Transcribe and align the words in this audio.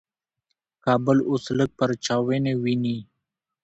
کابل 0.83 1.17
اوس 1.29 1.43
لږ 1.57 1.69
پرچاویني 1.79 2.53
ویني. 2.63 2.97